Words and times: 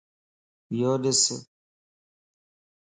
يوڏس 0.77 1.21